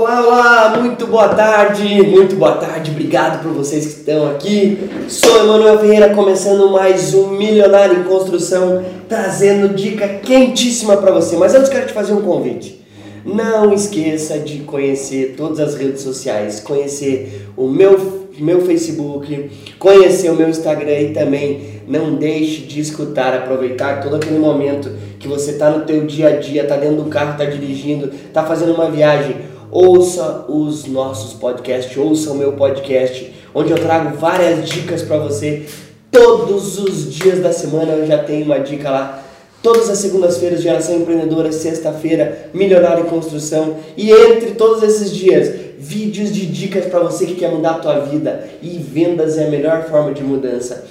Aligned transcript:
Olá, 0.00 0.26
olá, 0.26 0.78
muito 0.80 1.06
boa 1.06 1.28
tarde, 1.28 2.02
muito 2.04 2.34
boa 2.34 2.52
tarde, 2.52 2.90
obrigado 2.90 3.42
por 3.42 3.52
vocês 3.52 3.84
que 3.84 4.00
estão 4.00 4.30
aqui. 4.30 4.78
Sou 5.06 5.42
Emanuel 5.42 5.78
Ferreira, 5.78 6.14
começando 6.14 6.70
mais 6.70 7.12
um 7.12 7.28
Milionário 7.32 8.00
em 8.00 8.04
Construção, 8.04 8.82
trazendo 9.06 9.74
dica 9.74 10.08
quentíssima 10.08 10.96
para 10.96 11.12
você. 11.12 11.36
Mas 11.36 11.54
antes 11.54 11.68
quero 11.68 11.86
te 11.86 11.92
fazer 11.92 12.14
um 12.14 12.22
convite. 12.22 12.82
Não 13.26 13.74
esqueça 13.74 14.38
de 14.38 14.60
conhecer 14.60 15.34
todas 15.36 15.60
as 15.60 15.74
redes 15.74 16.00
sociais, 16.00 16.60
conhecer 16.60 17.50
o 17.54 17.68
meu, 17.68 18.30
meu 18.38 18.62
Facebook, 18.62 19.50
conhecer 19.78 20.30
o 20.30 20.34
meu 20.34 20.48
Instagram 20.48 20.98
e 20.98 21.12
também 21.12 21.82
não 21.86 22.14
deixe 22.14 22.62
de 22.62 22.80
escutar, 22.80 23.34
aproveitar 23.34 24.00
todo 24.02 24.16
aquele 24.16 24.38
momento 24.38 24.90
que 25.18 25.28
você 25.28 25.50
está 25.50 25.68
no 25.68 25.84
teu 25.84 26.06
dia 26.06 26.28
a 26.28 26.36
dia, 26.38 26.62
está 26.62 26.78
dentro 26.78 27.02
do 27.02 27.10
carro, 27.10 27.32
está 27.32 27.44
dirigindo, 27.44 28.10
está 28.28 28.42
fazendo 28.42 28.72
uma 28.72 28.90
viagem 28.90 29.49
ouça 29.70 30.44
os 30.48 30.86
nossos 30.86 31.34
podcasts, 31.34 31.96
ouça 31.96 32.32
o 32.32 32.34
meu 32.34 32.52
podcast, 32.52 33.32
onde 33.54 33.70
eu 33.70 33.78
trago 33.78 34.16
várias 34.16 34.68
dicas 34.68 35.02
para 35.02 35.18
você. 35.18 35.66
Todos 36.10 36.78
os 36.78 37.12
dias 37.12 37.38
da 37.40 37.52
semana 37.52 37.92
eu 37.92 38.06
já 38.06 38.18
tenho 38.18 38.44
uma 38.44 38.58
dica 38.58 38.90
lá. 38.90 39.24
Todas 39.62 39.90
as 39.90 39.98
segundas-feiras, 39.98 40.62
Geração 40.62 40.96
Empreendedora, 40.96 41.52
sexta-feira, 41.52 42.50
Milionário 42.54 43.04
em 43.04 43.08
Construção. 43.08 43.76
E 43.96 44.10
entre 44.10 44.52
todos 44.52 44.82
esses 44.82 45.14
dias, 45.14 45.54
vídeos 45.78 46.32
de 46.32 46.46
dicas 46.46 46.86
para 46.86 47.00
você 47.00 47.26
que 47.26 47.34
quer 47.34 47.50
mudar 47.50 47.72
a 47.72 47.78
tua 47.78 48.00
vida. 48.00 48.48
E 48.62 48.78
vendas 48.78 49.36
é 49.36 49.46
a 49.46 49.50
melhor 49.50 49.84
forma 49.84 50.12
de 50.12 50.22
mudança. 50.22 50.84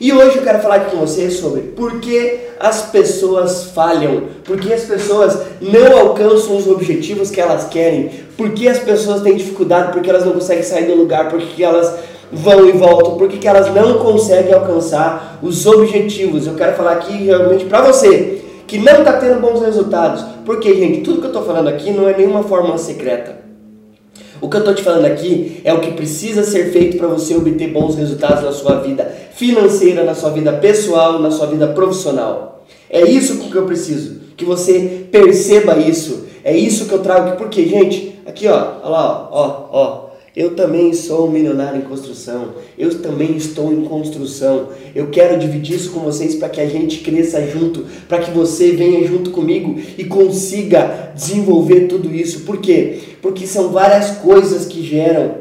E 0.00 0.14
hoje 0.14 0.38
eu 0.38 0.42
quero 0.42 0.60
falar 0.60 0.86
com 0.86 0.96
você 0.96 1.30
sobre 1.30 1.60
por 1.60 2.00
que 2.00 2.40
as 2.58 2.86
pessoas 2.86 3.64
falham, 3.64 4.22
por 4.46 4.58
que 4.58 4.72
as 4.72 4.84
pessoas 4.84 5.38
não 5.60 5.98
alcançam 5.98 6.56
os 6.56 6.66
objetivos 6.66 7.30
que 7.30 7.38
elas 7.38 7.64
querem, 7.64 8.10
por 8.34 8.50
que 8.52 8.66
as 8.66 8.78
pessoas 8.78 9.20
têm 9.20 9.36
dificuldade, 9.36 9.92
porque 9.92 10.08
elas 10.08 10.24
não 10.24 10.32
conseguem 10.32 10.62
sair 10.62 10.86
do 10.86 10.94
lugar, 10.94 11.28
porque 11.28 11.62
elas 11.62 11.94
vão 12.32 12.66
e 12.66 12.72
voltam, 12.72 13.18
porque 13.18 13.36
que 13.36 13.46
elas 13.46 13.74
não 13.74 13.98
conseguem 13.98 14.54
alcançar 14.54 15.38
os 15.42 15.66
objetivos. 15.66 16.46
Eu 16.46 16.54
quero 16.54 16.74
falar 16.76 16.92
aqui 16.92 17.12
realmente 17.24 17.66
para 17.66 17.82
você 17.82 18.42
que 18.66 18.78
não 18.78 19.00
está 19.00 19.18
tendo 19.18 19.38
bons 19.38 19.60
resultados, 19.60 20.24
porque 20.46 20.74
gente, 20.76 21.02
tudo 21.02 21.18
que 21.18 21.26
eu 21.26 21.30
estou 21.30 21.44
falando 21.44 21.68
aqui 21.68 21.90
não 21.90 22.08
é 22.08 22.16
nenhuma 22.16 22.42
fórmula 22.42 22.78
secreta. 22.78 23.49
O 24.40 24.48
que 24.48 24.56
eu 24.56 24.60
estou 24.60 24.74
te 24.74 24.82
falando 24.82 25.04
aqui 25.04 25.60
é 25.64 25.72
o 25.72 25.80
que 25.80 25.92
precisa 25.92 26.42
ser 26.42 26.72
feito 26.72 26.96
para 26.96 27.08
você 27.08 27.34
obter 27.34 27.72
bons 27.72 27.94
resultados 27.96 28.42
na 28.42 28.52
sua 28.52 28.80
vida 28.80 29.04
financeira, 29.34 30.02
na 30.02 30.14
sua 30.14 30.30
vida 30.30 30.52
pessoal, 30.54 31.18
na 31.18 31.30
sua 31.30 31.46
vida 31.46 31.68
profissional. 31.68 32.64
É 32.88 33.02
isso 33.02 33.38
que 33.38 33.54
eu 33.54 33.66
preciso, 33.66 34.20
que 34.36 34.44
você 34.44 35.06
perceba 35.10 35.76
isso. 35.76 36.26
É 36.42 36.56
isso 36.56 36.86
que 36.86 36.94
eu 36.94 37.00
trago 37.00 37.28
aqui, 37.28 37.38
porque, 37.38 37.66
gente, 37.66 38.18
aqui 38.26 38.48
ó, 38.48 38.78
olha 38.82 38.88
lá, 38.88 39.28
ó, 39.30 39.68
ó, 39.70 40.09
eu 40.34 40.54
também 40.54 40.92
sou 40.92 41.26
um 41.26 41.30
milionário 41.30 41.80
em 41.80 41.84
construção. 41.84 42.54
Eu 42.78 43.02
também 43.02 43.36
estou 43.36 43.72
em 43.72 43.84
construção. 43.84 44.68
Eu 44.94 45.08
quero 45.08 45.38
dividir 45.38 45.76
isso 45.76 45.90
com 45.90 46.00
vocês 46.00 46.36
para 46.36 46.48
que 46.48 46.60
a 46.60 46.68
gente 46.68 46.98
cresça 46.98 47.44
junto, 47.46 47.84
para 48.08 48.18
que 48.18 48.30
você 48.30 48.70
venha 48.72 49.06
junto 49.06 49.30
comigo 49.30 49.80
e 49.98 50.04
consiga 50.04 51.12
desenvolver 51.14 51.88
tudo 51.88 52.14
isso. 52.14 52.40
Por 52.40 52.58
quê? 52.58 53.00
Porque 53.20 53.46
são 53.46 53.70
várias 53.70 54.18
coisas 54.18 54.66
que 54.66 54.82
geram, 54.82 55.34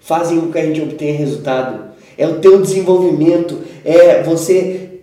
fazem 0.00 0.38
com 0.40 0.52
que 0.52 0.58
a 0.58 0.66
gente 0.66 0.82
obtenha 0.82 1.16
resultado. 1.16 1.94
É 2.16 2.28
o 2.28 2.38
teu 2.38 2.60
desenvolvimento, 2.60 3.58
é 3.84 4.22
você 4.22 5.00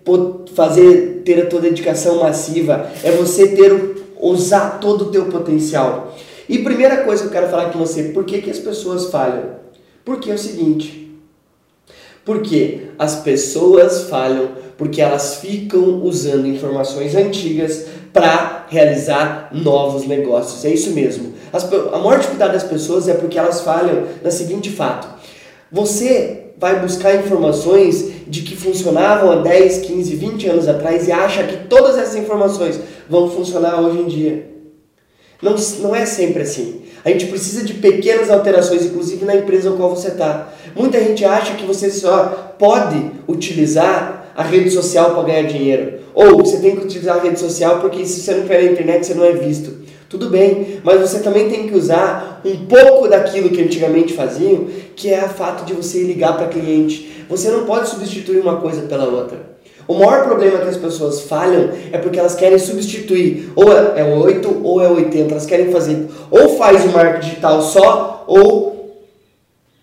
fazer 0.54 1.22
ter 1.24 1.42
a 1.42 1.46
tua 1.46 1.60
dedicação 1.60 2.20
massiva, 2.20 2.90
é 3.02 3.10
você 3.10 3.48
ter 3.48 3.92
usar 4.20 4.78
todo 4.80 5.06
o 5.06 5.10
teu 5.10 5.26
potencial. 5.26 6.16
E 6.48 6.58
primeira 6.58 7.04
coisa 7.04 7.22
que 7.22 7.28
eu 7.28 7.32
quero 7.32 7.48
falar 7.48 7.70
com 7.70 7.78
você, 7.78 8.04
por 8.04 8.24
que, 8.24 8.42
que 8.42 8.50
as 8.50 8.58
pessoas 8.58 9.10
falham? 9.10 9.62
Porque 10.04 10.30
é 10.30 10.34
o 10.34 10.38
seguinte, 10.38 11.02
porque 12.24 12.88
as 12.98 13.16
pessoas 13.16 14.04
falham 14.04 14.62
porque 14.76 15.00
elas 15.00 15.36
ficam 15.36 16.02
usando 16.02 16.46
informações 16.46 17.14
antigas 17.14 17.86
para 18.12 18.66
realizar 18.68 19.50
novos 19.52 20.06
negócios. 20.06 20.64
É 20.64 20.70
isso 20.70 20.90
mesmo. 20.90 21.34
As, 21.52 21.64
a 21.72 21.98
maior 21.98 22.18
dificuldade 22.18 22.54
das 22.54 22.64
pessoas 22.64 23.08
é 23.08 23.14
porque 23.14 23.38
elas 23.38 23.60
falham 23.60 24.06
no 24.22 24.30
seguinte 24.30 24.70
fato. 24.70 25.08
Você 25.70 26.46
vai 26.58 26.80
buscar 26.80 27.16
informações 27.16 28.12
de 28.26 28.42
que 28.42 28.56
funcionavam 28.56 29.32
há 29.32 29.36
10, 29.36 29.86
15, 29.86 30.16
20 30.16 30.48
anos 30.48 30.68
atrás 30.68 31.08
e 31.08 31.12
acha 31.12 31.44
que 31.44 31.68
todas 31.68 31.96
essas 31.96 32.16
informações 32.16 32.78
vão 33.08 33.30
funcionar 33.30 33.80
hoje 33.80 33.98
em 33.98 34.06
dia. 34.06 34.51
Não, 35.42 35.56
não 35.80 35.94
é 35.94 36.06
sempre 36.06 36.42
assim. 36.42 36.82
A 37.04 37.10
gente 37.10 37.26
precisa 37.26 37.64
de 37.64 37.74
pequenas 37.74 38.30
alterações, 38.30 38.84
inclusive 38.84 39.24
na 39.24 39.34
empresa 39.34 39.70
no 39.70 39.76
qual 39.76 39.90
você 39.90 40.08
está. 40.08 40.52
Muita 40.74 41.02
gente 41.02 41.24
acha 41.24 41.54
que 41.54 41.66
você 41.66 41.90
só 41.90 42.54
pode 42.56 43.10
utilizar 43.26 44.32
a 44.36 44.42
rede 44.42 44.70
social 44.70 45.10
para 45.12 45.24
ganhar 45.24 45.42
dinheiro. 45.42 45.94
Ou 46.14 46.38
você 46.38 46.58
tem 46.58 46.76
que 46.76 46.84
utilizar 46.84 47.18
a 47.18 47.20
rede 47.20 47.40
social 47.40 47.80
porque 47.80 48.06
se 48.06 48.20
você 48.20 48.34
não 48.34 48.42
tiver 48.42 48.62
na 48.62 48.70
internet 48.70 49.04
você 49.04 49.14
não 49.14 49.24
é 49.24 49.32
visto. 49.32 49.82
Tudo 50.08 50.28
bem, 50.30 50.80
mas 50.84 51.00
você 51.00 51.20
também 51.20 51.48
tem 51.48 51.66
que 51.66 51.74
usar 51.74 52.40
um 52.44 52.66
pouco 52.66 53.08
daquilo 53.08 53.48
que 53.48 53.62
antigamente 53.62 54.12
faziam, 54.12 54.66
que 54.94 55.12
é 55.12 55.24
o 55.24 55.28
fato 55.28 55.64
de 55.64 55.72
você 55.72 56.02
ligar 56.02 56.36
para 56.36 56.48
cliente. 56.48 57.24
Você 57.28 57.50
não 57.50 57.64
pode 57.64 57.88
substituir 57.88 58.40
uma 58.40 58.60
coisa 58.60 58.82
pela 58.82 59.06
outra. 59.06 59.52
O 59.86 59.94
maior 59.94 60.24
problema 60.24 60.58
que 60.58 60.68
as 60.68 60.76
pessoas 60.76 61.22
falham 61.22 61.70
é 61.90 61.98
porque 61.98 62.18
elas 62.18 62.34
querem 62.34 62.58
substituir, 62.58 63.50
ou 63.56 63.72
é 63.72 64.04
8 64.04 64.60
ou 64.62 64.80
é 64.80 64.88
80, 64.88 65.32
elas 65.32 65.46
querem 65.46 65.70
fazer, 65.70 66.06
ou 66.30 66.56
faz 66.56 66.84
o 66.84 66.88
marketing 66.88 67.28
digital 67.28 67.62
só, 67.62 68.24
ou 68.26 69.02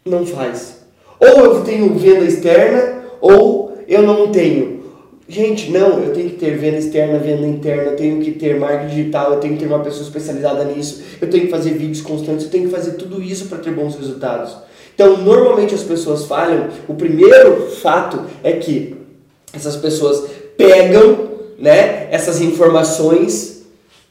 não 0.05 0.25
faz. 0.25 0.79
Ou 1.19 1.27
eu 1.27 1.61
tenho 1.61 1.93
venda 1.95 2.25
externa, 2.25 3.03
ou 3.19 3.77
eu 3.87 4.01
não 4.01 4.31
tenho. 4.31 4.79
Gente, 5.27 5.69
não, 5.69 5.99
eu 5.99 6.11
tenho 6.11 6.29
que 6.31 6.37
ter 6.37 6.57
venda 6.57 6.77
externa, 6.77 7.19
venda 7.19 7.45
interna, 7.45 7.91
eu 7.91 7.95
tenho 7.95 8.19
que 8.19 8.31
ter 8.31 8.59
marketing 8.59 8.95
digital, 8.95 9.33
eu 9.33 9.39
tenho 9.39 9.53
que 9.53 9.59
ter 9.59 9.67
uma 9.67 9.79
pessoa 9.79 10.03
especializada 10.03 10.63
nisso, 10.63 11.03
eu 11.21 11.29
tenho 11.29 11.45
que 11.45 11.51
fazer 11.51 11.71
vídeos 11.71 12.01
constantes, 12.01 12.45
eu 12.45 12.51
tenho 12.51 12.65
que 12.65 12.71
fazer 12.71 12.93
tudo 12.93 13.21
isso 13.21 13.47
para 13.47 13.59
ter 13.59 13.71
bons 13.71 13.95
resultados. 13.95 14.57
Então, 14.95 15.17
normalmente 15.17 15.75
as 15.75 15.83
pessoas 15.83 16.25
falham. 16.25 16.67
O 16.87 16.95
primeiro 16.95 17.69
fato 17.69 18.21
é 18.43 18.53
que 18.53 18.98
essas 19.53 19.75
pessoas 19.75 20.23
pegam 20.57 21.29
né, 21.57 22.07
essas 22.11 22.41
informações 22.41 23.63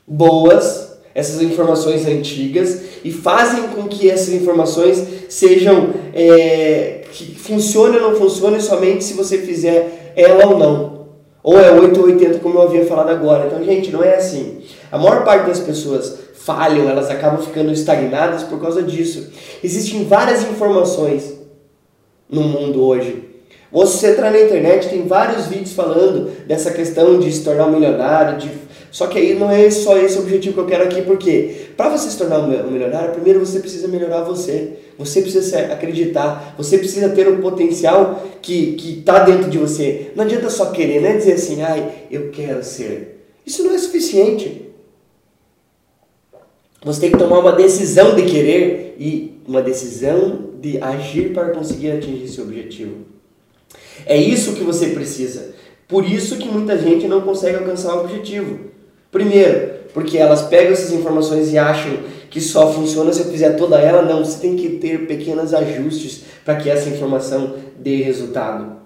boas, 0.07 0.99
essas 1.15 1.43
informações 1.43 2.07
antigas 2.07 2.81
e 3.05 3.11
fazem 3.11 3.69
com 3.69 3.89
que 3.89 4.11
essas 4.11 4.33
informações 4.35 5.03
sejam 5.29 5.95
é, 6.15 7.03
que 7.13 7.35
funcione 7.35 7.97
ou 7.97 8.11
não 8.11 8.17
funcione 8.19 8.61
somente 8.61 9.05
se 9.05 9.15
você 9.15 9.39
fizer 9.39 10.13
ela 10.17 10.47
ou 10.47 10.59
não. 10.59 10.99
Ou 11.43 11.59
é 11.59 11.73
8 11.73 11.99
ou 11.99 12.07
80, 12.07 12.39
como 12.41 12.59
eu 12.59 12.63
havia 12.63 12.85
falado 12.85 13.11
agora. 13.11 13.47
Então, 13.47 13.65
gente, 13.65 13.91
não 13.91 14.03
é 14.03 14.17
assim. 14.17 14.61
A 14.91 14.99
maior 14.99 15.25
parte 15.25 15.47
das 15.47 15.61
pessoas 15.61 16.19
falham, 16.35 16.89
elas 16.89 17.11
acabam 17.11 17.41
ficando 17.41 17.73
estagnadas 17.73 18.43
por 18.43 18.61
causa 18.61 18.83
disso. 18.83 19.31
Existem 19.63 20.05
várias 20.05 20.43
informações 20.43 21.39
no 22.29 22.43
mundo 22.43 22.83
hoje 22.85 23.28
você 23.71 24.13
entrar 24.13 24.31
na 24.31 24.41
internet, 24.41 24.89
tem 24.89 25.07
vários 25.07 25.47
vídeos 25.47 25.73
falando 25.73 26.31
dessa 26.47 26.71
questão 26.71 27.19
de 27.19 27.31
se 27.31 27.45
tornar 27.45 27.67
um 27.67 27.73
milionário, 27.73 28.39
de... 28.39 28.51
só 28.91 29.07
que 29.07 29.19
aí 29.19 29.35
não 29.35 29.51
é 29.51 29.71
só 29.71 29.99
esse 29.99 30.17
o 30.19 30.23
objetivo 30.23 30.55
que 30.55 30.61
eu 30.61 30.67
quero 30.67 30.85
aqui, 30.85 31.03
porque 31.03 31.69
para 31.77 31.91
você 31.91 32.11
se 32.11 32.17
tornar 32.17 32.39
um 32.39 32.71
milionário, 32.71 33.13
primeiro 33.13 33.41
você 33.45 33.61
precisa 33.61 33.87
melhorar 33.87 34.23
você, 34.23 34.79
você 34.99 35.21
precisa 35.21 35.59
acreditar, 35.73 36.55
você 36.57 36.79
precisa 36.79 37.11
ter 37.11 37.29
um 37.29 37.41
potencial 37.41 38.27
que 38.41 38.77
está 38.99 39.21
dentro 39.21 39.51
de 39.51 39.59
você. 39.59 40.13
Não 40.17 40.25
adianta 40.25 40.49
só 40.49 40.67
querer, 40.71 41.01
não 41.01 41.11
é 41.11 41.17
dizer 41.17 41.35
assim, 41.35 41.63
ai, 41.63 42.07
eu 42.11 42.31
quero 42.31 42.65
ser. 42.65 43.27
Isso 43.47 43.63
não 43.63 43.75
é 43.75 43.79
suficiente. 43.79 44.67
Você 46.85 47.01
tem 47.01 47.11
que 47.11 47.19
tomar 47.19 47.41
uma 47.41 47.53
decisão 47.53 48.15
de 48.15 48.23
querer 48.23 48.97
e 48.99 49.41
uma 49.47 49.61
decisão 49.61 50.51
de 50.61 50.83
agir 50.83 51.33
para 51.33 51.51
conseguir 51.51 51.91
atingir 51.91 52.25
esse 52.25 52.41
objetivo. 52.41 53.18
É 54.07 54.17
isso 54.17 54.55
que 54.55 54.65
você 54.65 54.89
precisa. 54.89 55.55
Por 55.87 56.05
isso 56.05 56.37
que 56.37 56.49
muita 56.49 56.77
gente 56.77 57.09
não 57.09 57.23
consegue 57.23 57.57
alcançar 57.57 57.97
o 57.97 58.01
objetivo. 58.01 58.59
Primeiro, 59.11 59.79
porque 59.95 60.19
elas 60.19 60.43
pegam 60.43 60.73
essas 60.73 60.93
informações 60.93 61.53
e 61.53 61.59
acham 61.59 61.93
que 62.31 62.41
só 62.41 62.73
funciona 62.73 63.13
se 63.13 63.21
eu 63.21 63.27
fizer 63.27 63.53
toda 63.57 63.79
ela. 63.79 64.03
Não, 64.03 64.25
você 64.25 64.39
tem 64.39 64.55
que 64.55 64.69
ter 64.79 65.07
pequenos 65.07 65.55
ajustes 65.55 66.25
para 66.45 66.57
que 66.57 66.69
essa 66.69 66.89
informação 66.89 67.55
dê 67.79 68.03
resultado. 68.03 68.77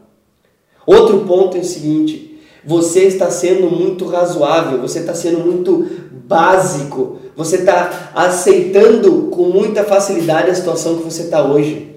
Outro 0.87 1.20
ponto 1.20 1.56
é 1.56 1.61
o 1.61 1.64
seguinte: 1.64 2.41
você 2.64 3.00
está 3.00 3.31
sendo 3.31 3.70
muito 3.70 4.06
razoável, 4.06 4.81
você 4.81 5.00
está 5.00 5.14
sendo 5.14 5.41
muito 5.41 5.87
básico, 6.26 7.19
você 7.37 7.56
está 7.56 8.12
aceitando 8.14 9.29
com 9.31 9.44
muita 9.44 9.82
facilidade 9.82 10.50
a 10.50 10.55
situação 10.55 10.99
que 10.99 11.05
você 11.05 11.23
está 11.23 11.43
hoje. 11.43 11.91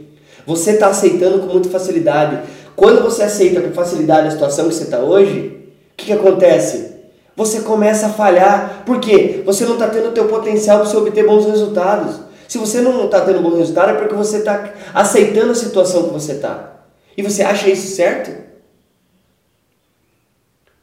Você 0.48 0.72
está 0.72 0.88
aceitando 0.88 1.40
com 1.40 1.54
muita 1.54 1.70
facilidade. 1.70 2.42
Quando 2.76 3.04
você 3.04 3.24
aceita 3.24 3.62
com 3.62 3.72
facilidade 3.72 4.28
a 4.28 4.32
situação 4.32 4.68
que 4.68 4.76
você 4.76 4.84
está 4.84 5.00
hoje, 5.00 5.72
o 5.94 5.96
que, 5.96 6.08
que 6.08 6.14
acontece? 6.14 6.94
Você 7.36 7.62
começa 7.62 8.08
a 8.08 8.10
falhar. 8.10 8.84
Por 8.86 9.00
quê? 9.00 9.44
Você 9.46 9.66
não 9.66 9.74
está 9.74 9.88
tendo 9.88 10.10
o 10.10 10.12
teu 10.12 10.28
potencial 10.28 10.80
para 10.80 10.90
você 10.90 10.98
obter 10.98 11.26
bons 11.26 11.46
resultados. 11.46 12.20
Se 12.48 12.58
você 12.58 12.82
não 12.82 13.06
está 13.06 13.22
tendo 13.22 13.42
bom 13.42 13.58
resultado 13.58 13.92
é 13.92 13.94
porque 13.94 14.14
você 14.14 14.38
está 14.38 14.74
aceitando 14.94 15.52
a 15.52 15.56
situação 15.56 16.04
que 16.04 16.14
você 16.14 16.34
está. 16.34 16.84
E 17.18 17.24
você 17.24 17.44
acha 17.44 17.70
isso 17.70 17.96
certo? 17.96 18.46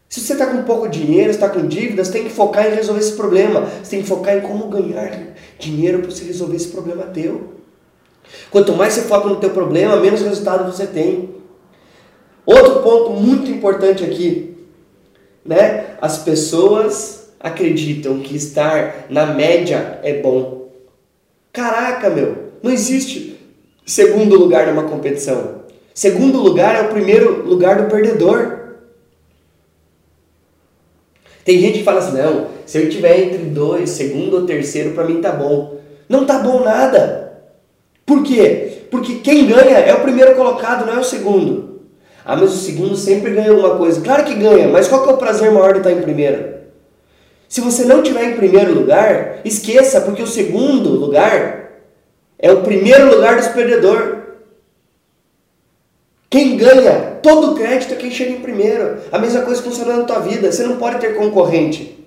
Se 0.08 0.20
você 0.20 0.34
está 0.34 0.46
com 0.46 0.62
pouco 0.64 0.88
dinheiro, 0.88 1.30
está 1.30 1.48
com 1.48 1.66
dívidas, 1.66 2.10
tem 2.10 2.24
que 2.24 2.30
focar 2.30 2.66
em 2.66 2.74
resolver 2.74 3.00
esse 3.00 3.12
problema. 3.12 3.66
Você 3.82 3.92
tem 3.92 4.02
que 4.02 4.08
focar 4.08 4.36
em 4.36 4.40
como 4.42 4.68
ganhar 4.68 5.10
dinheiro 5.58 6.00
para 6.00 6.10
você 6.10 6.24
resolver 6.24 6.56
esse 6.56 6.68
problema 6.68 7.04
teu. 7.04 7.54
Quanto 8.50 8.74
mais 8.74 8.92
você 8.92 9.02
foca 9.02 9.28
no 9.28 9.36
teu 9.36 9.50
problema, 9.50 9.96
menos 9.96 10.20
resultado 10.20 10.70
você 10.70 10.86
tem. 10.86 11.31
Outro 12.44 12.82
ponto 12.82 13.10
muito 13.10 13.50
importante 13.50 14.04
aqui, 14.04 14.56
né? 15.44 15.96
As 16.00 16.18
pessoas 16.18 17.32
acreditam 17.38 18.20
que 18.20 18.36
estar 18.36 19.06
na 19.08 19.26
média 19.26 20.00
é 20.02 20.20
bom. 20.20 20.70
Caraca, 21.52 22.10
meu, 22.10 22.52
não 22.62 22.70
existe 22.70 23.38
segundo 23.84 24.38
lugar 24.38 24.66
numa 24.66 24.84
competição. 24.84 25.62
Segundo 25.94 26.40
lugar 26.40 26.76
é 26.76 26.82
o 26.82 26.90
primeiro 26.90 27.46
lugar 27.46 27.82
do 27.82 27.90
perdedor. 27.90 28.60
Tem 31.44 31.58
gente 31.58 31.78
que 31.78 31.84
fala 31.84 31.98
assim: 31.98 32.16
não, 32.16 32.48
se 32.64 32.78
eu 32.78 32.88
tiver 32.88 33.24
entre 33.24 33.44
dois, 33.44 33.90
segundo 33.90 34.34
ou 34.34 34.46
terceiro, 34.46 34.92
para 34.92 35.04
mim 35.04 35.20
tá 35.20 35.32
bom. 35.32 35.78
Não 36.08 36.24
tá 36.24 36.38
bom 36.38 36.62
nada. 36.64 37.42
Por 38.06 38.22
quê? 38.22 38.84
Porque 38.90 39.16
quem 39.16 39.46
ganha 39.46 39.78
é 39.78 39.94
o 39.94 40.00
primeiro 40.00 40.34
colocado, 40.34 40.86
não 40.86 40.94
é 40.94 40.98
o 40.98 41.04
segundo. 41.04 41.71
Ah, 42.24 42.36
mas 42.36 42.54
o 42.54 42.56
segundo 42.56 42.96
sempre 42.96 43.32
ganha 43.32 43.50
alguma 43.50 43.76
coisa. 43.76 44.00
Claro 44.00 44.24
que 44.24 44.34
ganha, 44.34 44.68
mas 44.68 44.88
qual 44.88 45.02
que 45.02 45.10
é 45.10 45.12
o 45.12 45.16
prazer 45.16 45.50
maior 45.50 45.72
de 45.72 45.78
estar 45.78 45.92
em 45.92 46.02
primeiro? 46.02 46.54
Se 47.48 47.60
você 47.60 47.84
não 47.84 48.02
tiver 48.02 48.24
em 48.30 48.36
primeiro 48.36 48.72
lugar, 48.72 49.40
esqueça, 49.44 50.00
porque 50.00 50.22
o 50.22 50.26
segundo 50.26 50.88
lugar 50.90 51.70
é 52.38 52.50
o 52.50 52.62
primeiro 52.62 53.14
lugar 53.14 53.40
do 53.40 53.52
perdedor. 53.52 54.18
Quem 56.30 56.56
ganha 56.56 57.18
todo 57.22 57.52
o 57.52 57.54
crédito 57.54 57.92
é 57.92 57.96
quem 57.96 58.10
chega 58.10 58.30
em 58.30 58.40
primeiro. 58.40 58.98
A 59.12 59.18
mesma 59.18 59.42
coisa 59.42 59.62
funciona 59.62 59.98
na 59.98 60.04
tua 60.04 60.20
vida. 60.20 60.50
Você 60.50 60.62
não 60.62 60.76
pode 60.76 60.98
ter 60.98 61.14
concorrente. 61.14 62.02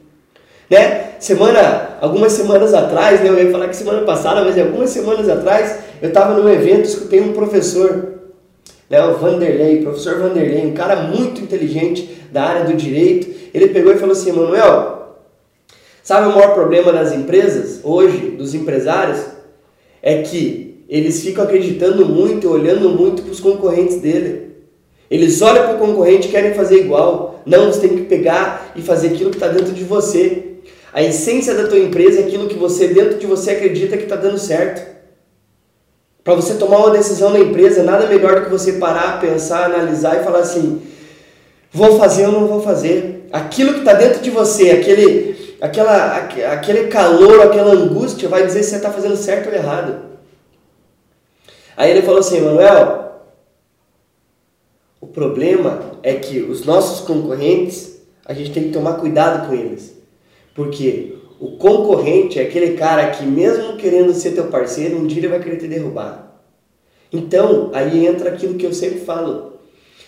Né? 0.67 1.11
Semana, 1.19 1.97
algumas 2.01 2.33
semanas 2.33 2.73
atrás, 2.73 3.21
né, 3.21 3.29
eu 3.29 3.37
ia 3.37 3.51
falar 3.51 3.67
que 3.67 3.75
semana 3.75 4.01
passada, 4.01 4.43
mas 4.43 4.57
algumas 4.57 4.89
semanas 4.89 5.29
atrás, 5.29 5.77
eu 6.01 6.09
estava 6.09 6.33
num 6.33 6.49
evento, 6.49 6.85
escutei 6.85 7.21
um 7.21 7.33
professor, 7.33 8.14
né, 8.89 9.03
o 9.05 9.17
Vanderlei, 9.17 9.81
professor 9.81 10.19
Vanderlei, 10.19 10.65
um 10.65 10.73
cara 10.73 10.95
muito 10.95 11.41
inteligente 11.41 12.21
da 12.31 12.43
área 12.43 12.65
do 12.65 12.73
direito. 12.73 13.27
Ele 13.53 13.69
pegou 13.69 13.93
e 13.93 13.97
falou 13.97 14.13
assim: 14.13 14.31
Manuel, 14.31 15.17
sabe 16.03 16.27
o 16.27 16.35
maior 16.35 16.53
problema 16.53 16.91
das 16.93 17.13
empresas 17.13 17.79
hoje, 17.83 18.31
dos 18.31 18.53
empresários? 18.53 19.19
É 20.01 20.21
que 20.21 20.85
eles 20.87 21.23
ficam 21.23 21.43
acreditando 21.43 22.05
muito, 22.05 22.49
olhando 22.49 22.89
muito 22.89 23.23
para 23.23 23.31
os 23.31 23.39
concorrentes 23.39 23.97
dele. 23.97 24.45
Eles 25.09 25.41
olham 25.41 25.63
para 25.63 25.75
o 25.75 25.79
concorrente 25.79 26.27
e 26.27 26.31
querem 26.31 26.53
fazer 26.53 26.79
igual. 26.79 27.41
Não, 27.45 27.71
você 27.71 27.87
tem 27.87 27.97
que 27.97 28.03
pegar 28.03 28.71
e 28.75 28.81
fazer 28.81 29.09
aquilo 29.09 29.29
que 29.29 29.37
está 29.37 29.47
dentro 29.47 29.73
de 29.73 29.83
você. 29.83 30.43
A 30.93 31.03
essência 31.03 31.53
da 31.53 31.67
tua 31.67 31.77
empresa 31.77 32.21
é 32.21 32.23
aquilo 32.23 32.47
que 32.47 32.55
você 32.55 32.87
dentro 32.87 33.17
de 33.17 33.25
você 33.25 33.51
acredita 33.51 33.97
que 33.97 34.03
está 34.03 34.15
dando 34.15 34.37
certo. 34.37 34.94
Para 36.25 36.33
você 36.33 36.55
tomar 36.55 36.79
uma 36.79 36.89
decisão 36.89 37.29
na 37.29 37.37
empresa, 37.37 37.83
nada 37.83 38.07
melhor 38.07 38.39
do 38.39 38.45
que 38.45 38.49
você 38.49 38.73
parar, 38.73 39.21
pensar, 39.21 39.65
analisar 39.65 40.19
e 40.19 40.23
falar 40.23 40.39
assim: 40.39 40.81
vou 41.71 41.99
fazer 41.99 42.25
ou 42.25 42.31
não 42.31 42.47
vou 42.47 42.63
fazer. 42.63 43.27
Aquilo 43.31 43.73
que 43.73 43.79
está 43.79 43.93
dentro 43.93 44.23
de 44.23 44.31
você, 44.31 44.71
aquele, 44.71 45.55
aquela, 45.61 46.15
aquele 46.51 46.87
calor, 46.87 47.41
aquela 47.41 47.73
angústia, 47.73 48.27
vai 48.27 48.43
dizer 48.43 48.63
se 48.63 48.71
você 48.71 48.77
está 48.77 48.91
fazendo 48.91 49.15
certo 49.15 49.49
ou 49.49 49.53
errado. 49.53 50.01
Aí 51.77 51.91
ele 51.91 52.01
falou 52.01 52.21
assim, 52.21 52.41
Manuel, 52.41 53.21
o 54.99 55.05
problema 55.05 55.91
é 56.01 56.15
que 56.15 56.39
os 56.39 56.65
nossos 56.65 57.05
concorrentes, 57.05 57.99
a 58.25 58.33
gente 58.33 58.51
tem 58.51 58.63
que 58.63 58.71
tomar 58.71 58.93
cuidado 58.93 59.47
com 59.47 59.53
eles. 59.53 59.95
Porque 60.55 61.17
o 61.39 61.57
concorrente 61.57 62.39
é 62.39 62.43
aquele 62.43 62.77
cara 62.77 63.09
que 63.11 63.25
mesmo 63.25 63.75
querendo 63.75 64.13
ser 64.13 64.31
teu 64.31 64.45
parceiro, 64.45 64.97
um 64.97 65.07
dia 65.07 65.19
ele 65.19 65.27
vai 65.27 65.39
querer 65.39 65.57
te 65.57 65.67
derrubar. 65.67 66.41
Então, 67.11 67.71
aí 67.73 68.05
entra 68.05 68.29
aquilo 68.29 68.55
que 68.55 68.65
eu 68.65 68.73
sempre 68.73 68.99
falo, 68.99 69.53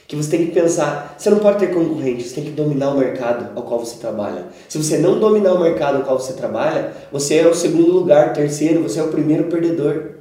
que 0.08 0.16
você 0.16 0.38
tem 0.38 0.46
que 0.46 0.54
pensar, 0.54 1.16
você 1.18 1.30
não 1.30 1.40
pode 1.40 1.60
ter 1.60 1.74
concorrente, 1.74 2.24
você 2.24 2.36
tem 2.36 2.46
que 2.46 2.52
dominar 2.52 2.92
o 2.92 2.98
mercado 2.98 3.58
ao 3.58 3.64
qual 3.64 3.80
você 3.80 3.98
trabalha. 3.98 4.46
Se 4.70 4.78
você 4.78 4.98
não 4.98 5.20
dominar 5.20 5.54
o 5.54 5.60
mercado 5.60 5.98
ao 5.98 6.04
qual 6.04 6.20
você 6.20 6.34
trabalha, 6.34 6.94
você 7.12 7.36
é 7.36 7.48
o 7.48 7.54
segundo 7.54 7.92
lugar, 7.92 8.34
terceiro, 8.34 8.84
você 8.84 9.00
é 9.00 9.04
o 9.04 9.10
primeiro 9.10 9.46
perdedor. 9.46 10.12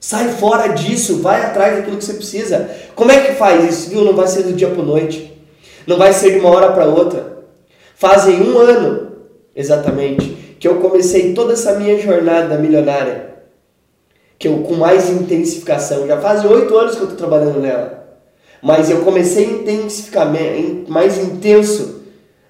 Sai 0.00 0.28
fora 0.28 0.68
disso, 0.68 1.20
vai 1.20 1.42
atrás 1.42 1.76
daquilo 1.76 1.96
que 1.96 2.04
você 2.04 2.14
precisa. 2.14 2.70
Como 2.94 3.10
é 3.10 3.20
que 3.20 3.32
faz 3.32 3.64
isso? 3.64 3.90
Viu? 3.90 4.04
Não 4.04 4.14
vai 4.14 4.28
ser 4.28 4.44
do 4.44 4.52
dia 4.52 4.68
para 4.68 4.82
noite. 4.82 5.32
Não 5.86 5.96
vai 5.96 6.12
ser 6.12 6.32
de 6.32 6.38
uma 6.38 6.50
hora 6.50 6.72
para 6.72 6.86
outra. 6.86 7.38
Fazem 7.96 8.40
um 8.40 8.58
ano, 8.58 9.07
exatamente, 9.58 10.56
que 10.58 10.66
eu 10.66 10.76
comecei 10.76 11.34
toda 11.34 11.52
essa 11.52 11.78
minha 11.78 11.98
jornada 11.98 12.56
milionária. 12.56 13.28
Que 14.38 14.46
eu 14.46 14.58
com 14.58 14.74
mais 14.74 15.10
intensificação. 15.10 16.06
Já 16.06 16.20
faz 16.20 16.44
oito 16.44 16.76
anos 16.76 16.94
que 16.94 17.00
eu 17.00 17.08
estou 17.08 17.18
trabalhando 17.18 17.60
nela. 17.60 18.06
Mas 18.62 18.88
eu 18.88 19.00
comecei 19.00 19.44
a 19.44 19.50
intensificar, 19.50 20.32
mais 20.88 21.18
intenso 21.18 21.98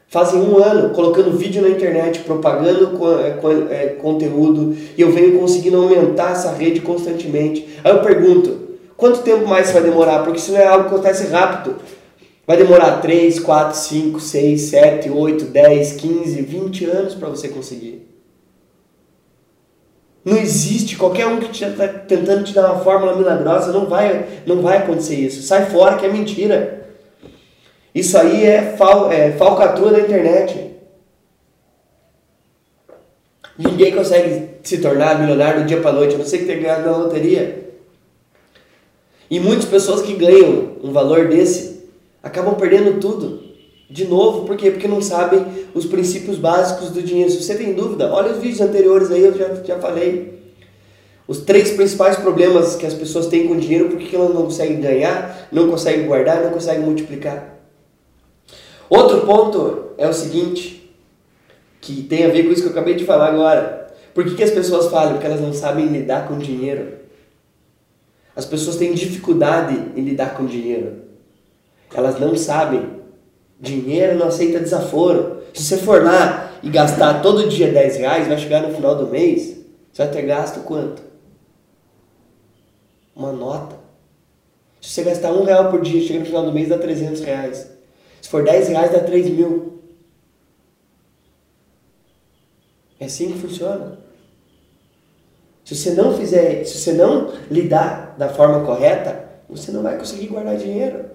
fazem 0.08 0.40
um 0.40 0.56
ano 0.62 0.90
colocando 0.90 1.36
vídeo 1.36 1.62
na 1.62 1.68
internet, 1.68 2.20
propagando 2.20 2.98
é, 3.20 3.38
é, 3.70 3.86
conteúdo 4.00 4.74
e 4.96 5.00
eu 5.00 5.12
venho 5.12 5.38
conseguindo 5.38 5.76
aumentar 5.76 6.32
essa 6.32 6.52
rede 6.52 6.80
constantemente. 6.80 7.78
Aí 7.84 7.92
eu 7.92 8.00
pergunto, 8.00 8.58
quanto 8.96 9.20
tempo 9.20 9.46
mais 9.46 9.70
vai 9.70 9.82
demorar? 9.82 10.24
Porque 10.24 10.38
isso 10.38 10.52
não 10.52 10.58
é 10.58 10.66
algo 10.66 10.88
que 10.88 10.94
acontece 10.94 11.26
rápido. 11.28 11.76
Vai 12.48 12.56
demorar 12.56 13.02
3, 13.02 13.40
4, 13.40 13.76
5, 13.76 14.20
6, 14.20 14.60
7, 14.62 15.10
8, 15.10 15.44
10, 15.44 15.92
15, 15.92 16.40
20 16.40 16.84
anos 16.86 17.14
para 17.14 17.28
você 17.28 17.50
conseguir. 17.50 18.08
Não 20.24 20.34
existe 20.34 20.96
qualquer 20.96 21.26
um 21.26 21.40
que 21.40 21.52
está 21.52 21.86
tentando 21.86 22.44
te 22.44 22.54
dar 22.54 22.72
uma 22.72 22.82
fórmula 22.82 23.14
milagrosa, 23.14 23.70
não 23.70 23.84
vai, 23.84 24.42
não 24.46 24.62
vai 24.62 24.78
acontecer 24.78 25.16
isso. 25.16 25.42
Sai 25.42 25.66
fora 25.66 25.98
que 25.98 26.06
é 26.06 26.08
mentira. 26.08 26.88
Isso 27.94 28.16
aí 28.16 28.46
é, 28.46 28.74
fal, 28.78 29.12
é 29.12 29.32
falcatrua 29.32 29.90
da 29.90 30.00
internet. 30.00 30.70
Ninguém 33.58 33.94
consegue 33.94 34.52
se 34.62 34.78
tornar 34.78 35.20
milionário 35.20 35.60
do 35.60 35.66
dia 35.66 35.82
para 35.82 35.92
noite, 35.92 36.14
a 36.14 36.18
não 36.18 36.24
ser 36.24 36.38
que 36.38 36.46
tenha 36.46 36.62
ganhado 36.62 36.90
na 36.90 36.96
loteria. 36.96 37.68
E 39.30 39.38
muitas 39.38 39.66
pessoas 39.66 40.00
que 40.00 40.14
ganham 40.14 40.76
um 40.82 40.92
valor 40.92 41.28
desse 41.28 41.67
acabam 42.28 42.54
perdendo 42.54 43.00
tudo. 43.00 43.48
De 43.90 44.06
novo, 44.06 44.44
por 44.44 44.56
quê? 44.56 44.70
Porque 44.70 44.86
não 44.86 45.00
sabem 45.00 45.44
os 45.74 45.86
princípios 45.86 46.36
básicos 46.36 46.90
do 46.90 47.02
dinheiro. 47.02 47.30
Se 47.30 47.42
você 47.42 47.54
tem 47.54 47.72
dúvida, 47.72 48.12
olha 48.12 48.32
os 48.32 48.38
vídeos 48.38 48.60
anteriores 48.60 49.10
aí, 49.10 49.24
eu 49.24 49.36
já, 49.36 49.54
já 49.64 49.78
falei. 49.78 50.38
Os 51.26 51.38
três 51.38 51.70
principais 51.72 52.16
problemas 52.16 52.76
que 52.76 52.86
as 52.86 52.94
pessoas 52.94 53.26
têm 53.26 53.48
com 53.48 53.56
dinheiro, 53.56 53.88
porque 53.88 54.14
elas 54.14 54.32
não 54.34 54.44
conseguem 54.44 54.80
ganhar, 54.80 55.48
não 55.50 55.68
conseguem 55.70 56.06
guardar, 56.06 56.42
não 56.42 56.50
conseguem 56.50 56.84
multiplicar. 56.84 57.58
Outro 58.88 59.26
ponto 59.26 59.90
é 59.98 60.08
o 60.08 60.12
seguinte, 60.12 60.90
que 61.80 62.02
tem 62.02 62.24
a 62.24 62.28
ver 62.28 62.44
com 62.44 62.52
isso 62.52 62.62
que 62.62 62.68
eu 62.68 62.72
acabei 62.72 62.94
de 62.94 63.04
falar 63.04 63.28
agora. 63.28 63.88
Por 64.14 64.24
que, 64.24 64.34
que 64.34 64.42
as 64.42 64.50
pessoas 64.50 64.90
falam? 64.90 65.12
Porque 65.14 65.26
elas 65.26 65.40
não 65.40 65.52
sabem 65.52 65.86
lidar 65.86 66.28
com 66.28 66.38
dinheiro. 66.38 66.98
As 68.34 68.44
pessoas 68.44 68.76
têm 68.76 68.92
dificuldade 68.92 69.92
em 69.96 70.02
lidar 70.02 70.34
com 70.34 70.46
dinheiro. 70.46 71.07
Elas 71.94 72.18
não 72.20 72.36
sabem. 72.36 72.98
Dinheiro 73.60 74.18
não 74.18 74.28
aceita 74.28 74.60
desaforo. 74.60 75.42
Se 75.54 75.64
você 75.64 75.78
for 75.78 76.02
lá 76.02 76.52
e 76.62 76.70
gastar 76.70 77.22
todo 77.22 77.48
dia 77.48 77.72
10 77.72 77.96
reais, 77.96 78.28
vai 78.28 78.38
chegar 78.38 78.62
no 78.62 78.74
final 78.74 78.94
do 78.94 79.06
mês, 79.06 79.58
você 79.92 80.04
vai 80.04 80.12
ter 80.12 80.22
gasto 80.22 80.60
quanto? 80.60 81.02
Uma 83.16 83.32
nota. 83.32 83.76
Se 84.80 84.90
você 84.90 85.02
gastar 85.02 85.32
um 85.32 85.44
real 85.44 85.70
por 85.70 85.80
dia, 85.80 86.00
chega 86.00 86.20
no 86.20 86.26
final 86.26 86.44
do 86.44 86.52
mês, 86.52 86.68
dá 86.68 86.78
300 86.78 87.20
reais. 87.22 87.70
Se 88.20 88.28
for 88.28 88.44
10 88.44 88.68
reais, 88.68 88.92
dá 88.92 89.00
3 89.00 89.28
mil. 89.30 89.82
É 93.00 93.06
assim 93.06 93.32
que 93.32 93.38
funciona. 93.38 93.98
Se 95.64 95.74
você 95.74 95.90
não 95.92 96.16
fizer, 96.16 96.64
se 96.64 96.78
você 96.78 96.92
não 96.92 97.32
lidar 97.50 98.14
da 98.16 98.28
forma 98.28 98.64
correta, 98.64 99.28
você 99.48 99.70
não 99.70 99.82
vai 99.82 99.98
conseguir 99.98 100.28
guardar 100.28 100.56
dinheiro. 100.56 101.07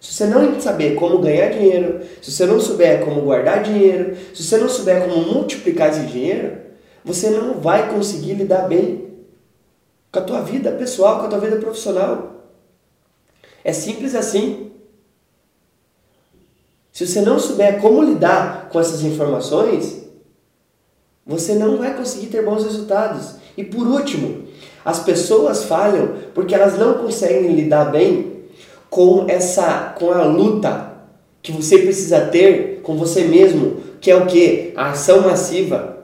Se 0.00 0.14
você 0.14 0.24
não 0.24 0.58
saber 0.58 0.94
como 0.94 1.18
ganhar 1.18 1.50
dinheiro, 1.50 2.00
se 2.22 2.32
você 2.32 2.46
não 2.46 2.58
souber 2.58 3.04
como 3.04 3.20
guardar 3.20 3.62
dinheiro, 3.62 4.16
se 4.34 4.42
você 4.42 4.56
não 4.56 4.68
souber 4.68 5.06
como 5.06 5.22
multiplicar 5.34 5.90
esse 5.90 6.06
dinheiro, 6.06 6.56
você 7.04 7.28
não 7.28 7.60
vai 7.60 7.92
conseguir 7.92 8.34
lidar 8.34 8.66
bem 8.66 9.10
com 10.10 10.18
a 10.18 10.22
tua 10.22 10.40
vida 10.40 10.72
pessoal, 10.72 11.20
com 11.20 11.26
a 11.26 11.28
tua 11.28 11.38
vida 11.38 11.56
profissional. 11.56 12.46
É 13.62 13.74
simples 13.74 14.14
assim. 14.14 14.72
Se 16.90 17.06
você 17.06 17.20
não 17.20 17.38
souber 17.38 17.78
como 17.80 18.02
lidar 18.02 18.70
com 18.70 18.80
essas 18.80 19.02
informações, 19.02 20.02
você 21.26 21.54
não 21.54 21.76
vai 21.76 21.94
conseguir 21.94 22.28
ter 22.28 22.42
bons 22.42 22.64
resultados. 22.64 23.34
E 23.54 23.62
por 23.62 23.86
último, 23.86 24.44
as 24.82 25.00
pessoas 25.00 25.64
falham 25.64 26.14
porque 26.34 26.54
elas 26.54 26.78
não 26.78 26.94
conseguem 26.94 27.54
lidar 27.54 27.92
bem 27.92 28.39
com 28.90 29.24
essa 29.28 29.94
com 29.96 30.10
a 30.10 30.24
luta 30.24 30.90
que 31.40 31.52
você 31.52 31.78
precisa 31.78 32.20
ter 32.22 32.80
com 32.82 32.96
você 32.96 33.22
mesmo, 33.22 33.76
que 34.00 34.10
é 34.10 34.16
o 34.16 34.26
que? 34.26 34.72
A 34.76 34.90
ação 34.90 35.22
massiva, 35.22 35.98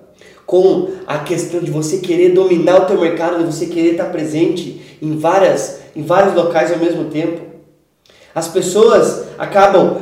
com 0.46 0.90
a 1.06 1.18
questão 1.18 1.60
de 1.60 1.70
você 1.70 1.98
querer 1.98 2.30
dominar 2.30 2.82
o 2.82 2.86
teu 2.86 3.00
mercado, 3.00 3.38
de 3.38 3.52
você 3.52 3.66
querer 3.66 3.92
estar 3.92 4.06
presente 4.06 4.80
em 5.02 5.18
várias 5.18 5.80
em 5.94 6.02
vários 6.02 6.34
locais 6.34 6.70
ao 6.72 6.78
mesmo 6.78 7.06
tempo. 7.06 7.40
As 8.34 8.48
pessoas 8.48 9.24
acabam 9.38 9.96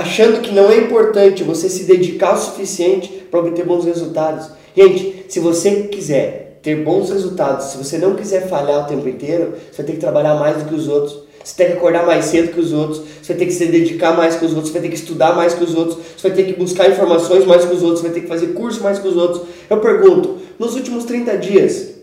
achando 0.00 0.40
que 0.40 0.54
não 0.54 0.70
é 0.70 0.78
importante 0.78 1.42
você 1.42 1.68
se 1.68 1.84
dedicar 1.84 2.34
o 2.34 2.38
suficiente 2.38 3.08
para 3.28 3.40
obter 3.40 3.66
bons 3.66 3.84
resultados. 3.84 4.48
Gente, 4.76 5.26
se 5.28 5.40
você 5.40 5.88
quiser 5.88 6.60
ter 6.62 6.84
bons 6.84 7.10
resultados, 7.10 7.66
se 7.66 7.78
você 7.78 7.98
não 7.98 8.14
quiser 8.14 8.48
falhar 8.48 8.84
o 8.84 8.86
tempo 8.86 9.08
inteiro, 9.08 9.54
você 9.70 9.78
vai 9.78 9.86
ter 9.86 9.92
que 9.94 9.98
trabalhar 9.98 10.36
mais 10.36 10.58
do 10.58 10.68
que 10.68 10.74
os 10.74 10.86
outros. 10.86 11.29
Você 11.42 11.56
tem 11.56 11.68
que 11.68 11.72
acordar 11.74 12.06
mais 12.06 12.26
cedo 12.26 12.52
que 12.52 12.60
os 12.60 12.72
outros, 12.72 12.98
você 12.98 13.32
vai 13.32 13.38
ter 13.38 13.46
que 13.46 13.52
se 13.52 13.66
dedicar 13.66 14.14
mais 14.14 14.36
que 14.36 14.44
os 14.44 14.52
outros, 14.52 14.68
você 14.68 14.78
vai 14.78 14.82
ter 14.82 14.88
que 14.88 15.00
estudar 15.00 15.34
mais 15.34 15.54
que 15.54 15.64
os 15.64 15.74
outros, 15.74 15.98
você 16.16 16.28
vai 16.28 16.36
ter 16.36 16.44
que 16.44 16.58
buscar 16.58 16.90
informações 16.90 17.46
mais 17.46 17.64
que 17.64 17.74
os 17.74 17.82
outros, 17.82 18.00
você 18.00 18.08
vai 18.08 18.14
ter 18.14 18.20
que 18.20 18.28
fazer 18.28 18.48
curso 18.48 18.82
mais 18.82 18.98
que 18.98 19.08
os 19.08 19.16
outros. 19.16 19.48
Eu 19.68 19.80
pergunto, 19.80 20.38
nos 20.58 20.74
últimos 20.74 21.04
30 21.04 21.38
dias, 21.38 21.94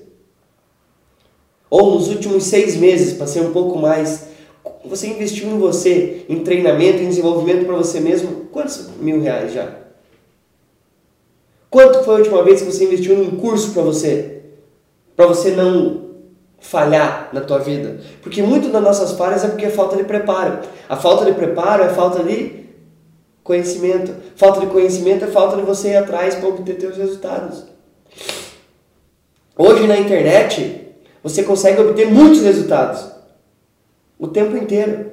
ou 1.69 1.95
nos 1.95 2.07
últimos 2.07 2.45
seis 2.45 2.75
meses, 2.75 3.13
para 3.13 3.27
ser 3.27 3.41
um 3.41 3.51
pouco 3.51 3.77
mais, 3.77 4.27
você 4.83 5.07
investiu 5.07 5.49
em 5.49 5.59
você, 5.59 6.25
em 6.27 6.39
treinamento, 6.39 7.03
em 7.03 7.09
desenvolvimento 7.09 7.65
para 7.65 7.75
você 7.75 7.99
mesmo, 7.99 8.47
quantos 8.51 8.89
mil 8.99 9.21
reais 9.21 9.53
já? 9.53 9.71
Quanto 11.69 12.03
foi 12.03 12.15
a 12.15 12.17
última 12.19 12.43
vez 12.43 12.61
que 12.61 12.71
você 12.71 12.85
investiu 12.85 13.15
num 13.17 13.37
curso 13.37 13.71
para 13.71 13.83
você? 13.83 14.41
Para 15.15 15.27
você 15.27 15.51
não 15.51 16.06
falhar 16.59 17.29
na 17.31 17.41
tua 17.41 17.59
vida. 17.59 17.99
Porque 18.21 18.41
muito 18.41 18.69
das 18.69 18.81
nossas 18.81 19.11
falhas 19.13 19.43
é 19.43 19.47
porque 19.47 19.65
é 19.65 19.69
falta 19.69 19.95
de 19.95 20.03
preparo. 20.03 20.59
A 20.89 20.95
falta 20.95 21.25
de 21.25 21.33
preparo 21.33 21.83
é 21.83 21.89
falta 21.89 22.23
de 22.23 22.65
conhecimento. 23.43 24.13
Falta 24.35 24.59
de 24.59 24.67
conhecimento 24.67 25.25
é 25.25 25.27
falta 25.27 25.55
de 25.55 25.61
você 25.61 25.89
ir 25.89 25.97
atrás 25.97 26.35
para 26.35 26.49
obter 26.49 26.77
teus 26.77 26.97
resultados. 26.97 27.65
Hoje 29.57 29.87
na 29.87 29.97
internet, 29.97 30.87
você 31.23 31.43
consegue 31.43 31.81
obter 31.81 32.07
muitos 32.07 32.41
resultados. 32.41 33.05
O 34.19 34.27
tempo 34.27 34.57
inteiro. 34.57 35.11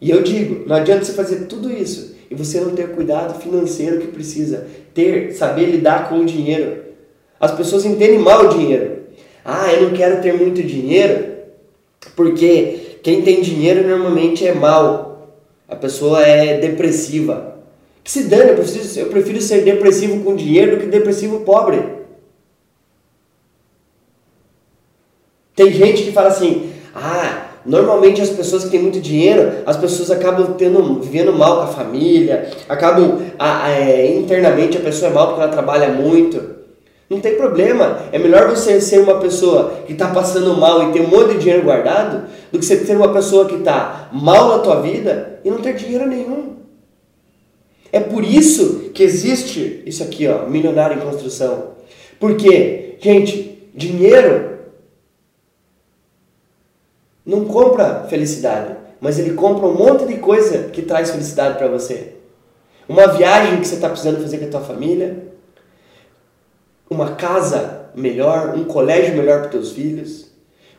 E 0.00 0.10
eu 0.10 0.22
digo, 0.22 0.68
não 0.68 0.76
adianta 0.76 1.04
você 1.04 1.12
fazer 1.12 1.46
tudo 1.46 1.72
isso 1.72 2.14
e 2.30 2.34
você 2.34 2.60
não 2.60 2.74
ter 2.74 2.94
cuidado 2.94 3.40
financeiro 3.40 4.00
que 4.00 4.08
precisa 4.08 4.66
ter, 4.92 5.32
saber 5.32 5.66
lidar 5.66 6.08
com 6.08 6.20
o 6.20 6.24
dinheiro. 6.24 6.84
As 7.40 7.52
pessoas 7.52 7.84
entendem 7.84 8.18
mal 8.18 8.46
o 8.46 8.48
dinheiro. 8.48 9.05
Ah, 9.48 9.72
eu 9.72 9.82
não 9.82 9.96
quero 9.96 10.20
ter 10.20 10.32
muito 10.32 10.60
dinheiro, 10.60 11.36
porque 12.16 12.98
quem 13.00 13.22
tem 13.22 13.40
dinheiro 13.40 13.86
normalmente 13.86 14.44
é 14.44 14.52
mal. 14.52 15.36
A 15.68 15.76
pessoa 15.76 16.20
é 16.20 16.58
depressiva. 16.58 17.54
Que 18.02 18.10
se 18.10 18.24
dane, 18.24 18.50
eu 18.50 18.56
prefiro, 18.56 18.98
eu 18.98 19.06
prefiro 19.06 19.40
ser 19.40 19.62
depressivo 19.62 20.24
com 20.24 20.34
dinheiro 20.34 20.72
do 20.72 20.80
que 20.80 20.86
depressivo 20.86 21.40
pobre. 21.40 21.80
Tem 25.54 25.72
gente 25.72 26.02
que 26.02 26.10
fala 26.10 26.28
assim: 26.28 26.72
ah, 26.92 27.50
normalmente 27.64 28.20
as 28.20 28.30
pessoas 28.30 28.64
que 28.64 28.70
têm 28.70 28.82
muito 28.82 29.00
dinheiro, 29.00 29.62
as 29.64 29.76
pessoas 29.76 30.10
acabam 30.10 30.54
tendo, 30.54 31.00
vivendo 31.00 31.32
mal 31.32 31.58
com 31.58 31.62
a 31.62 31.68
família, 31.68 32.50
acabam 32.68 33.20
a, 33.38 33.66
a, 33.66 33.70
é, 33.70 34.16
internamente 34.16 34.76
a 34.76 34.80
pessoa 34.80 35.12
é 35.12 35.14
mal 35.14 35.28
porque 35.28 35.42
ela 35.42 35.52
trabalha 35.52 35.88
muito. 35.90 36.55
Não 37.08 37.20
tem 37.20 37.36
problema. 37.36 38.02
É 38.10 38.18
melhor 38.18 38.48
você 38.48 38.80
ser 38.80 38.98
uma 39.00 39.20
pessoa 39.20 39.82
que 39.86 39.92
está 39.92 40.08
passando 40.08 40.56
mal 40.56 40.88
e 40.88 40.92
ter 40.92 41.00
um 41.00 41.08
monte 41.08 41.34
de 41.34 41.38
dinheiro 41.38 41.62
guardado 41.62 42.26
do 42.50 42.58
que 42.58 42.64
você 42.64 42.84
ser 42.84 42.96
uma 42.96 43.12
pessoa 43.12 43.46
que 43.46 43.56
está 43.56 44.08
mal 44.12 44.48
na 44.48 44.58
tua 44.58 44.80
vida 44.80 45.40
e 45.44 45.50
não 45.50 45.58
ter 45.58 45.74
dinheiro 45.74 46.06
nenhum. 46.06 46.56
É 47.92 48.00
por 48.00 48.24
isso 48.24 48.90
que 48.92 49.02
existe 49.02 49.82
isso 49.86 50.02
aqui, 50.02 50.26
ó, 50.26 50.46
milionário 50.46 50.96
em 50.96 51.00
construção. 51.00 51.76
Porque, 52.18 52.96
gente, 52.98 53.70
dinheiro 53.74 54.56
não 57.24 57.44
compra 57.44 58.06
felicidade, 58.08 58.74
mas 59.00 59.18
ele 59.18 59.34
compra 59.34 59.66
um 59.66 59.74
monte 59.74 60.06
de 60.06 60.18
coisa 60.18 60.64
que 60.70 60.82
traz 60.82 61.10
felicidade 61.10 61.58
para 61.58 61.68
você. 61.68 62.14
Uma 62.88 63.06
viagem 63.08 63.60
que 63.60 63.66
você 63.66 63.76
está 63.76 63.88
precisando 63.88 64.22
fazer 64.22 64.38
com 64.38 64.46
a 64.46 64.50
tua 64.50 64.60
família, 64.60 65.24
uma 66.88 67.12
casa 67.12 67.90
melhor, 67.94 68.54
um 68.56 68.64
colégio 68.64 69.16
melhor 69.16 69.40
para 69.40 69.50
teus 69.50 69.72
filhos, 69.72 70.26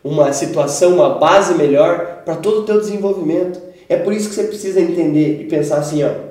uma 0.04 0.32
situação, 0.32 0.96
uma 0.96 1.18
base 1.18 1.54
melhor 1.56 2.22
para 2.24 2.36
todo 2.36 2.62
o 2.62 2.64
teu 2.64 2.80
desenvolvimento. 2.80 3.60
É 3.90 3.98
por 3.98 4.14
isso 4.14 4.30
que 4.30 4.36
você 4.36 4.44
precisa 4.44 4.80
entender 4.80 5.42
e 5.42 5.46
pensar 5.46 5.78
assim, 5.78 6.04
ó. 6.04 6.28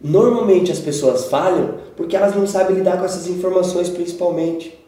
Normalmente 0.00 0.70
as 0.70 0.80
pessoas 0.80 1.26
falham 1.26 1.76
porque 1.96 2.16
elas 2.16 2.34
não 2.34 2.46
sabem 2.46 2.76
lidar 2.76 2.98
com 2.98 3.04
essas 3.04 3.26
informações 3.26 3.88
principalmente. 3.88 4.78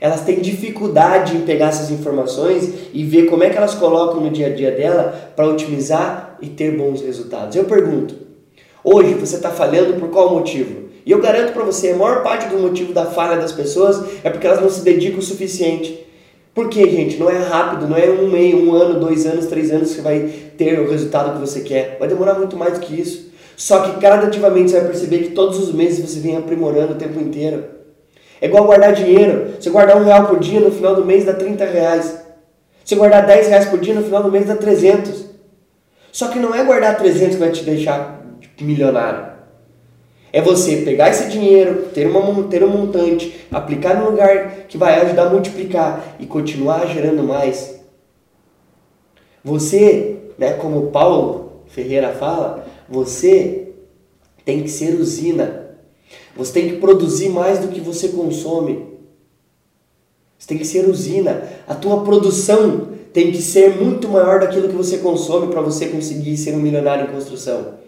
Elas 0.00 0.22
têm 0.22 0.40
dificuldade 0.40 1.36
em 1.36 1.42
pegar 1.42 1.68
essas 1.68 1.90
informações 1.90 2.72
e 2.92 3.04
ver 3.04 3.26
como 3.26 3.44
é 3.44 3.50
que 3.50 3.56
elas 3.56 3.74
colocam 3.74 4.20
no 4.20 4.30
dia 4.30 4.48
a 4.48 4.54
dia 4.54 4.72
dela 4.72 5.32
para 5.34 5.46
otimizar 5.46 6.36
e 6.42 6.48
ter 6.48 6.76
bons 6.76 7.00
resultados. 7.00 7.54
Eu 7.54 7.64
pergunto, 7.64 8.16
hoje 8.82 9.14
você 9.14 9.36
está 9.36 9.50
falhando 9.50 9.94
por 9.94 10.10
qual 10.10 10.34
motivo? 10.34 10.81
E 11.04 11.10
eu 11.10 11.20
garanto 11.20 11.52
para 11.52 11.64
você, 11.64 11.90
a 11.90 11.96
maior 11.96 12.22
parte 12.22 12.48
do 12.48 12.58
motivo 12.58 12.92
da 12.92 13.06
falha 13.06 13.40
das 13.40 13.52
pessoas 13.52 14.04
é 14.22 14.30
porque 14.30 14.46
elas 14.46 14.60
não 14.60 14.70
se 14.70 14.82
dedicam 14.82 15.18
o 15.18 15.22
suficiente. 15.22 16.06
Por 16.54 16.68
quê, 16.68 16.88
gente? 16.90 17.16
Não 17.16 17.30
é 17.30 17.38
rápido, 17.38 17.88
não 17.88 17.96
é 17.96 18.08
um 18.10 18.30
meio, 18.30 18.58
um 18.58 18.74
ano, 18.74 19.00
dois 19.00 19.26
anos, 19.26 19.46
três 19.46 19.70
anos 19.70 19.94
que 19.94 20.02
vai 20.02 20.28
ter 20.56 20.78
o 20.78 20.90
resultado 20.90 21.32
que 21.32 21.40
você 21.40 21.60
quer. 21.60 21.96
Vai 21.98 22.08
demorar 22.08 22.34
muito 22.34 22.56
mais 22.56 22.74
do 22.74 22.80
que 22.80 23.00
isso. 23.00 23.32
Só 23.56 23.80
que 23.80 24.00
gradativamente 24.00 24.70
você 24.70 24.80
vai 24.80 24.88
perceber 24.88 25.18
que 25.18 25.30
todos 25.30 25.58
os 25.58 25.72
meses 25.72 26.08
você 26.08 26.20
vem 26.20 26.36
aprimorando 26.36 26.92
o 26.92 26.96
tempo 26.96 27.18
inteiro. 27.20 27.64
É 28.40 28.46
igual 28.46 28.64
guardar 28.64 28.92
dinheiro. 28.92 29.54
Você 29.58 29.70
guardar 29.70 29.96
um 29.96 30.04
real 30.04 30.26
por 30.26 30.38
dia, 30.38 30.60
no 30.60 30.70
final 30.70 30.94
do 30.94 31.04
mês 31.04 31.24
dá 31.24 31.32
30 31.32 31.64
reais. 31.64 32.22
Você 32.84 32.96
guardar 32.96 33.24
10 33.24 33.48
reais 33.48 33.64
por 33.66 33.78
dia, 33.78 33.94
no 33.94 34.02
final 34.02 34.22
do 34.22 34.30
mês 34.30 34.46
dá 34.46 34.56
300. 34.56 35.24
Só 36.10 36.28
que 36.28 36.38
não 36.38 36.54
é 36.54 36.62
guardar 36.64 36.98
300 36.98 37.36
que 37.36 37.40
vai 37.40 37.50
te 37.50 37.64
deixar 37.64 38.20
milionário. 38.60 39.31
É 40.32 40.40
você 40.40 40.78
pegar 40.78 41.10
esse 41.10 41.28
dinheiro, 41.28 41.90
ter, 41.92 42.06
uma, 42.06 42.44
ter 42.44 42.64
um 42.64 42.68
montante, 42.68 43.46
aplicar 43.50 44.00
no 44.00 44.10
lugar 44.10 44.66
que 44.66 44.78
vai 44.78 44.98
ajudar 45.02 45.26
a 45.26 45.30
multiplicar 45.30 46.16
e 46.18 46.24
continuar 46.24 46.86
gerando 46.86 47.22
mais. 47.22 47.78
Você, 49.44 50.16
né, 50.38 50.54
como 50.54 50.86
Paulo 50.86 51.64
Ferreira 51.66 52.14
fala, 52.14 52.66
você 52.88 53.72
tem 54.44 54.62
que 54.62 54.70
ser 54.70 54.94
usina. 54.98 55.76
Você 56.34 56.52
tem 56.52 56.68
que 56.70 56.76
produzir 56.76 57.28
mais 57.28 57.58
do 57.58 57.68
que 57.68 57.80
você 57.80 58.08
consome. 58.08 58.86
Você 60.38 60.48
tem 60.48 60.58
que 60.58 60.66
ser 60.66 60.88
usina. 60.88 61.46
A 61.68 61.74
tua 61.74 62.02
produção 62.04 62.88
tem 63.12 63.30
que 63.30 63.42
ser 63.42 63.76
muito 63.76 64.08
maior 64.08 64.40
daquilo 64.40 64.68
que 64.68 64.74
você 64.74 64.98
consome 64.98 65.48
para 65.48 65.60
você 65.60 65.88
conseguir 65.88 66.38
ser 66.38 66.54
um 66.54 66.60
milionário 66.60 67.04
em 67.04 67.12
construção. 67.12 67.81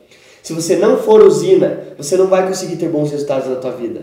Se 0.45 0.53
você 0.53 0.77
não 0.77 0.99
for 0.99 1.23
usina, 1.23 1.85
você 1.97 2.19
não 2.19 2.27
vai 2.27 2.47
conseguir 2.47 2.77
ter 2.77 2.91
bons 2.91 3.11
resultados 3.11 3.49
na 3.49 3.57
tua 3.57 3.71
vida. 3.71 4.03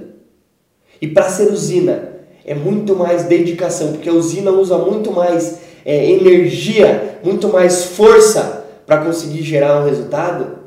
E 0.99 1.07
para 1.07 1.29
ser 1.29 1.51
usina, 1.51 2.13
é 2.43 2.55
muito 2.55 2.95
mais 2.95 3.25
dedicação, 3.25 3.91
porque 3.91 4.09
a 4.09 4.13
usina 4.13 4.49
usa 4.49 4.75
muito 4.75 5.11
mais 5.11 5.59
é, 5.85 6.09
energia, 6.09 7.19
muito 7.23 7.47
mais 7.47 7.83
força 7.83 8.65
para 8.87 9.05
conseguir 9.05 9.43
gerar 9.43 9.81
um 9.81 9.85
resultado 9.85 10.57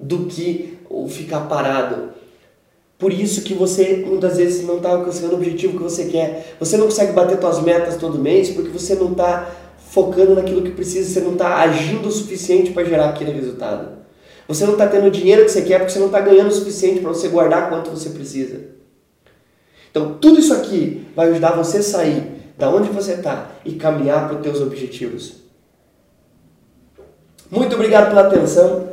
do 0.00 0.24
que 0.24 0.78
ficar 1.10 1.40
parado. 1.40 2.08
Por 2.98 3.12
isso 3.12 3.42
que 3.42 3.52
você 3.52 4.02
muitas 4.06 4.38
vezes 4.38 4.66
não 4.66 4.78
está 4.78 4.92
alcançando 4.92 5.32
o 5.32 5.36
objetivo 5.36 5.76
que 5.76 5.82
você 5.82 6.06
quer. 6.06 6.56
Você 6.58 6.78
não 6.78 6.86
consegue 6.86 7.12
bater 7.12 7.38
suas 7.38 7.62
metas 7.62 7.96
todo 7.96 8.18
mês 8.18 8.48
porque 8.48 8.70
você 8.70 8.94
não 8.94 9.12
está 9.12 9.54
focando 9.90 10.34
naquilo 10.34 10.62
que 10.62 10.70
precisa, 10.70 11.06
você 11.06 11.20
não 11.20 11.32
está 11.32 11.56
agindo 11.56 12.08
o 12.08 12.12
suficiente 12.12 12.70
para 12.70 12.84
gerar 12.84 13.10
aquele 13.10 13.32
resultado. 13.32 13.98
Você 14.48 14.64
não 14.64 14.72
está 14.72 14.86
tendo 14.86 15.08
o 15.08 15.10
dinheiro 15.10 15.44
que 15.44 15.50
você 15.50 15.60
quer 15.60 15.78
porque 15.78 15.92
você 15.92 15.98
não 15.98 16.06
está 16.06 16.20
ganhando 16.20 16.48
o 16.48 16.54
suficiente 16.54 17.00
para 17.00 17.10
você 17.10 17.28
guardar 17.28 17.68
quanto 17.68 17.90
você 17.90 18.08
precisa. 18.08 18.60
Então, 19.90 20.14
tudo 20.14 20.40
isso 20.40 20.54
aqui 20.54 21.06
vai 21.14 21.28
ajudar 21.28 21.50
você 21.50 21.78
a 21.78 21.82
sair 21.82 22.22
da 22.56 22.70
onde 22.70 22.88
você 22.88 23.12
está 23.12 23.52
e 23.64 23.72
caminhar 23.72 24.26
para 24.26 24.38
os 24.38 24.42
teus 24.42 24.60
objetivos. 24.62 25.34
Muito 27.50 27.74
obrigado 27.74 28.08
pela 28.08 28.26
atenção. 28.26 28.88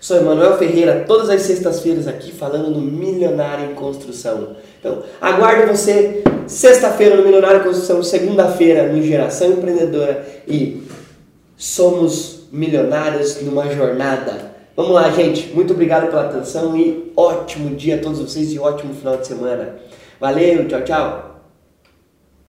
Sou 0.00 0.16
Emanuel 0.16 0.58
Ferreira, 0.58 1.04
todas 1.06 1.30
as 1.30 1.42
sextas-feiras 1.42 2.06
aqui 2.06 2.32
falando 2.32 2.70
no 2.70 2.80
Milionário 2.80 3.70
em 3.70 3.74
Construção. 3.74 4.56
Então, 4.80 5.02
aguardo 5.20 5.66
você 5.66 6.22
sexta-feira 6.46 7.16
no 7.16 7.24
Milionário 7.24 7.60
em 7.60 7.64
Construção, 7.64 8.02
segunda-feira 8.02 8.90
no 8.92 9.02
Geração 9.02 9.52
Empreendedora 9.52 10.26
e 10.46 10.82
somos 11.56 12.48
milionários 12.52 13.40
numa 13.42 13.68
jornada 13.74 14.53
Vamos 14.76 14.92
lá, 14.92 15.08
gente. 15.10 15.54
Muito 15.54 15.72
obrigado 15.72 16.08
pela 16.08 16.26
atenção 16.26 16.76
e 16.76 17.12
ótimo 17.16 17.76
dia 17.76 17.96
a 17.96 17.98
todos 17.98 18.18
vocês 18.18 18.52
e 18.52 18.58
ótimo 18.58 18.92
final 18.92 19.16
de 19.16 19.26
semana. 19.26 19.76
Valeu, 20.18 20.66
tchau, 20.66 20.82
tchau. 20.82 21.33